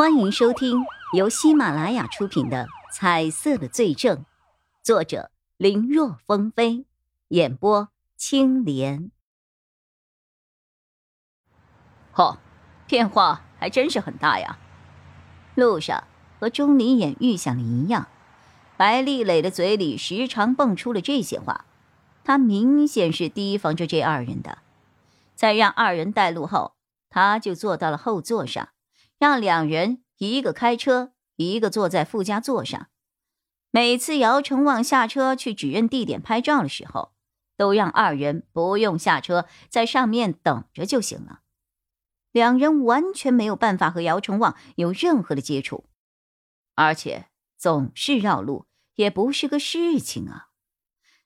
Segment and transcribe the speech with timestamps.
[0.00, 4.16] 欢迎收听由喜马拉雅出品的《彩色的罪证》，
[4.82, 6.86] 作者林若风飞，
[7.28, 9.10] 演播青莲。
[12.14, 12.38] 嚯，
[12.86, 14.58] 变化还真是很大呀！
[15.54, 16.04] 路上
[16.38, 18.08] 和钟离眼预想的一样，
[18.78, 21.66] 白丽蕾的嘴里时常蹦出了这些话，
[22.24, 24.56] 他明显是提防着这二人的。
[25.34, 26.72] 在让二人带路后，
[27.10, 28.70] 他就坐到了后座上。
[29.20, 32.88] 让两人一个开车，一个坐在副驾座上。
[33.70, 37.12] 每次姚成旺下车去指认地点拍照的时候，
[37.54, 41.40] 都让二人不用下车，在上面等着就行了。
[42.32, 45.84] 两人完全没有办法和姚成旺有任何的接触，
[46.74, 47.26] 而且
[47.58, 50.46] 总是绕路，也不是个事情啊。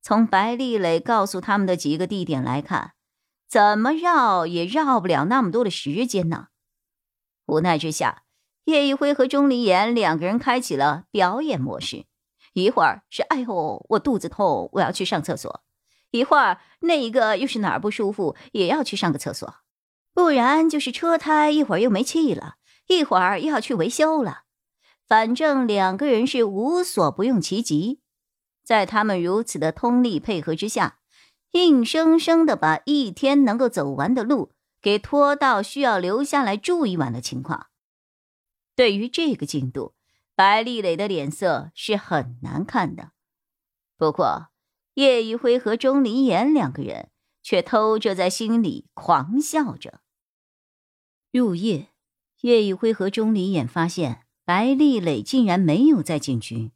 [0.00, 2.92] 从白丽蕾告诉他们的几个地点来看，
[3.48, 6.46] 怎么绕也绕不了那么多的时间呢。
[7.50, 8.22] 无奈之下，
[8.64, 12.06] 叶一辉和钟离言两个人开启了表演模式。
[12.52, 15.50] 一会儿是“哎呦，我肚子痛，我要去上厕所”；
[16.10, 19.62] 一会儿那一个又是哪儿不舒服，也要去上个厕所；
[20.14, 22.54] 不然就是车胎一会儿又没气了，
[22.88, 24.42] 一会儿又要去维修了。
[25.06, 28.00] 反正两个人是无所不用其极。
[28.64, 30.98] 在他们如此的通力配合之下，
[31.52, 34.52] 硬生生的把一天能够走完的路。
[34.80, 37.68] 给拖到需要留下来住一晚的情况。
[38.74, 39.94] 对于这个进度，
[40.34, 43.12] 白丽蕾的脸色是很难看的。
[43.98, 44.48] 不过，
[44.94, 47.10] 叶一辉和钟离言两个人
[47.42, 50.00] 却偷着在心里狂笑着。
[51.30, 51.90] 入夜，
[52.40, 56.72] 叶一辉和钟离眼发现白丽蕾竟然没有在警局，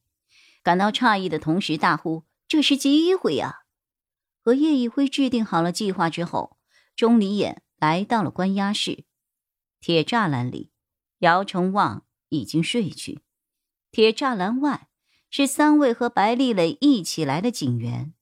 [0.62, 3.62] 感到诧异的同时，大呼：“这是机会呀！”
[4.44, 6.58] 和叶一辉制定好了计划之后，
[6.94, 7.62] 钟离眼。
[7.84, 9.04] 来到了关押室，
[9.78, 10.70] 铁栅栏里，
[11.18, 13.20] 姚成旺已经睡去。
[13.90, 14.88] 铁栅栏外
[15.28, 18.14] 是三位和白丽蕾一起来的警员，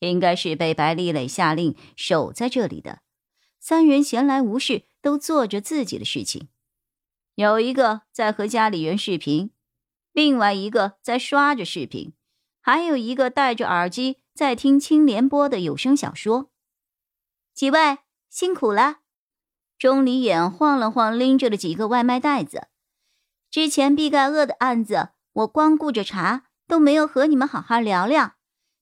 [0.00, 3.00] 应该是被白丽蕾下令守在这里的。
[3.58, 6.48] 三人闲来无事，都做着自己的事情。
[7.34, 9.52] 有一个在和家里人视频，
[10.12, 12.12] 另外一个在刷着视频，
[12.60, 16.50] 还有一个戴着耳机在听青莲播的有声小说。
[17.54, 18.00] 几位。
[18.32, 19.00] 辛苦了，
[19.78, 22.68] 钟离眼晃了晃拎着的几个外卖袋子。
[23.50, 28.36] 之前毕盖厄的案子，我光顾着查，都没有和你们好好聊聊。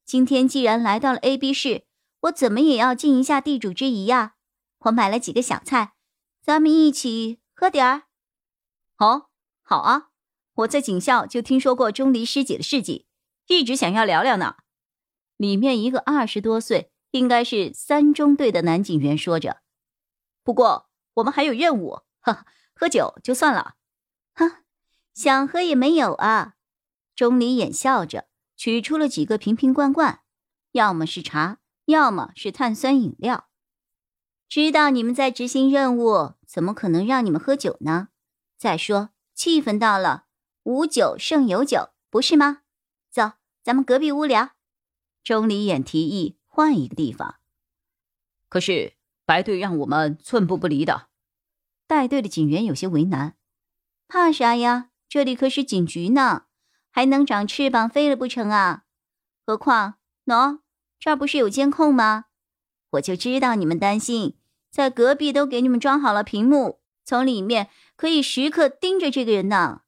[0.04, 1.82] 今天既然来到了 A、B 市，
[2.20, 4.36] 我怎么也要尽一下地主之谊呀！
[4.82, 5.94] 我买了几个小菜，
[6.40, 8.02] 咱们一起喝点儿。
[8.98, 9.30] 哦，
[9.62, 10.10] 好啊！
[10.54, 13.08] 我在警校就听说过钟离师姐的事迹，
[13.48, 14.58] 一直想要聊聊呢。
[15.36, 16.92] 里面一个二十多岁。
[17.10, 19.62] 应该是三中队的男警员说着，
[20.42, 23.74] 不过我们还有任务，哈，喝酒就算了，
[24.32, 24.62] 哈，
[25.14, 26.54] 想喝也没有啊。
[27.14, 30.20] 钟离眼笑着取出了几个瓶瓶罐罐，
[30.72, 33.48] 要么是茶，要么是碳酸饮料。
[34.48, 38.08] 知道你们在执行任务，怎么可能让你们喝酒呢？
[38.58, 40.24] 再说气氛到了，
[40.64, 42.62] 无酒胜有酒，不是吗？
[43.10, 43.32] 走，
[43.62, 44.50] 咱们隔壁屋聊。
[45.22, 46.39] 钟离眼提议。
[46.60, 47.36] 换一个地方，
[48.50, 48.92] 可是
[49.24, 51.08] 白队让我们寸步不离的。
[51.86, 53.38] 带队的警员有些为难，
[54.06, 54.90] 怕啥呀？
[55.08, 56.42] 这里可是警局呢，
[56.90, 58.84] 还能长翅膀飞了不成啊？
[59.46, 59.94] 何况，
[60.26, 60.60] 喏，
[60.98, 62.26] 这儿不是有监控吗？
[62.90, 64.36] 我就知道你们担心，
[64.70, 69.84] 在隔壁都给你们装好了屏幕，从里面可以时刻盯着这个人呢。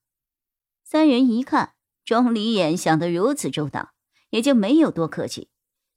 [0.83, 3.91] 三人一看钟离眼想得如此周到，
[4.31, 5.50] 也就没有多客气。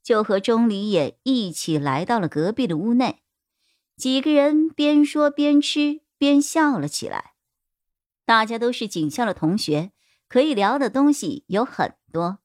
[0.06, 3.24] 就和钟离也一起来到了隔壁的屋内，
[3.98, 7.34] 几个人边说边吃边笑了起来。
[8.24, 9.92] 大家都是警校的同学，
[10.28, 12.38] 可以聊的东西有很多。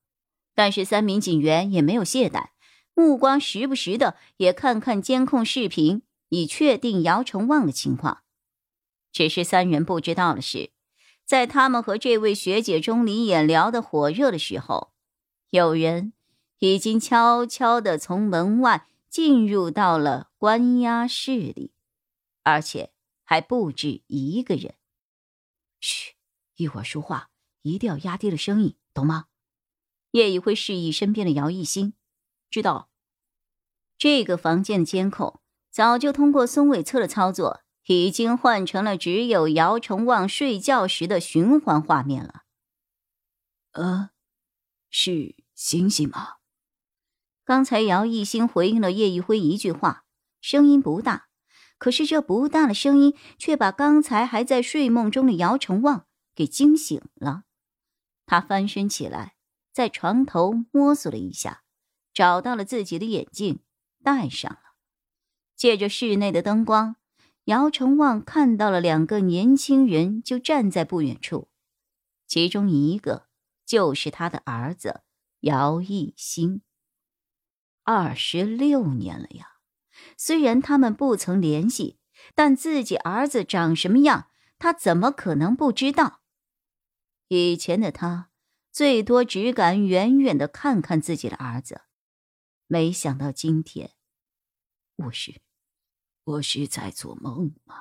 [0.54, 2.46] 但是三名警员也没有懈怠，
[2.94, 6.00] 目光时不时的也看看监控视频，
[6.30, 8.22] 以确定姚成旺的情况。
[9.12, 10.70] 只是三人不知道的是，
[11.26, 14.92] 在他们和这位学姐钟离眼聊得火热的时候，
[15.50, 16.14] 有人。
[16.60, 21.72] 已经悄悄地从门外进入到了关押室里，
[22.42, 22.92] 而且
[23.24, 24.76] 还不止一个人。
[25.80, 26.14] 嘘，
[26.56, 27.30] 一会儿说话
[27.62, 29.26] 一定要压低了声音，懂吗？
[30.12, 31.94] 叶一辉示意身边的姚艺兴，
[32.50, 32.90] 知道。
[33.96, 35.40] 这个房间的监控
[35.70, 42.42] 早就通过松尾侧的操作，已经换成了只有姚崇旺睡觉时的循环画面了。
[43.72, 44.10] 呃，
[44.90, 46.39] 是星星吗？
[47.44, 50.04] 刚才姚一兴回应了叶一辉一句话，
[50.40, 51.28] 声音不大，
[51.78, 57.44] 可是这不大的声音却把刚才还在睡梦中的姚成旺给惊醒了。
[58.26, 59.34] 他翻身起来，
[59.72, 61.62] 在床头摸索了一下，
[62.14, 63.60] 找到了自己的眼镜，
[64.04, 64.58] 戴上了。
[65.56, 66.96] 借着室内的灯光，
[67.46, 71.48] 姚成旺看到了两个年轻人就站在不远处，
[72.26, 73.26] 其中一个
[73.66, 75.00] 就是他的儿子
[75.40, 76.62] 姚一兴。
[77.92, 79.56] 二十六年了呀！
[80.16, 81.98] 虽然他们不曾联系，
[82.36, 86.20] 但自己儿子长什么样，他怎么可能不知道？
[87.26, 88.30] 以前的他，
[88.70, 91.80] 最多只敢远远的看看自己的儿子，
[92.68, 93.90] 没想到今天，
[94.94, 95.40] 我是，
[96.22, 97.74] 我是在做梦吗？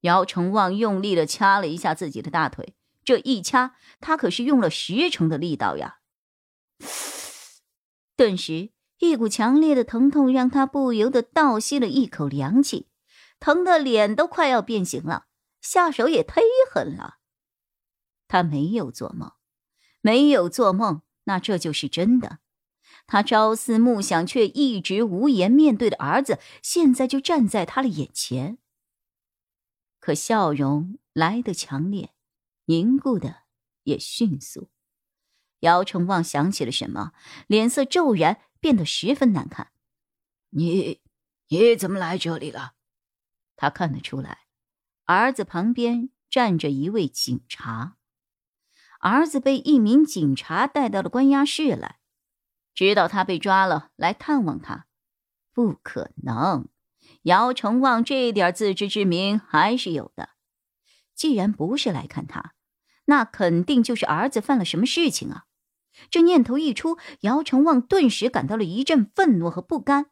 [0.00, 5.99] 姚成旺用力的掐了一下自己的大腿，这一掐，他可是用了十成的力道呀！
[8.20, 8.72] 顿时。
[8.98, 12.86] 一股强烈的疼痛让他不由得倒吸了一口凉气，
[13.38, 15.24] 疼得脸都快要变形了，
[15.62, 17.14] 下手也忒狠了。
[18.28, 19.32] 他没有做梦，
[20.02, 22.40] 没有做梦，那这就是真的。
[23.06, 28.58] 他朝思暮想却一直无颜面对的儿子，现在就站在他的眼前。
[29.98, 32.10] 可笑容来得强烈，
[32.66, 33.44] 凝固的
[33.84, 34.68] 也迅速。
[35.60, 37.12] 姚成旺想起了什么，
[37.46, 38.40] 脸色骤然。
[38.62, 39.72] 变得十分难看。
[40.50, 41.00] 你，
[41.48, 42.74] 你怎么来这里了？
[43.56, 44.40] 他看得出来，
[45.06, 47.96] 儿子旁边站着一位警察。
[48.98, 52.00] 儿子被一名警察带到了关押室来，
[52.74, 54.84] 知道他被抓了，来探望他。
[55.54, 56.68] 不可能，
[57.22, 60.32] 姚成旺这点自知之明还是有的。
[61.14, 62.52] 既然不是来看他，
[63.06, 65.46] 那肯定就是儿子犯了什么事情啊！
[66.08, 70.06] 这念头一出，姚成旺顿时感到了一阵愤怒和不甘，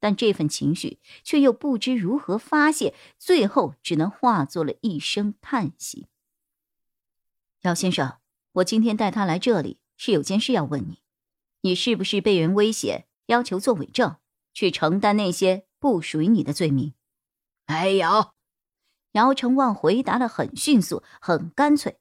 [0.00, 6.08] 但这份情绪却又不知如何发泄，最后只能化作了一声叹息。
[7.62, 8.18] 姚先生，
[8.52, 11.00] 我今天带他来这里是有件事要问你：
[11.62, 14.16] 你是不是被人威胁，要求做伪证，
[14.52, 16.92] 去承担那些不属于你的罪名？
[17.66, 18.32] 没有。
[19.12, 21.98] 姚成旺回答的很迅速，很干脆。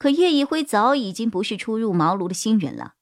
[0.00, 2.94] 可叶一辉早已经不是初入茅庐的新人了，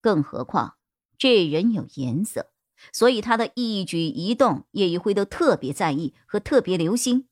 [0.00, 0.74] 更何况
[1.16, 2.50] 这人有颜色，
[2.92, 7.28] 所以他的一举一动，叶一辉都特别在意和特别留心。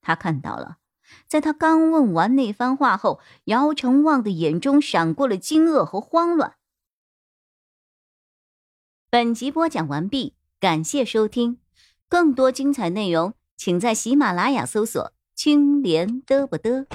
[0.00, 0.78] 他看到了，
[1.28, 6.54] 在他刚问完那番话后，姚成旺的眼中闪过了惊愕和慌乱。
[9.10, 11.58] 本集播讲完毕，感谢收听，
[12.08, 16.86] 更多精彩内容，请在喜马拉雅搜索“青莲嘚不嘚”。